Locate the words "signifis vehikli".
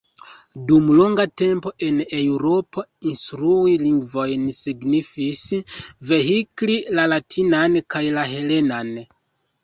4.59-6.79